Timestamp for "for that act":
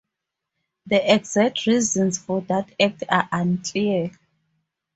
2.17-3.03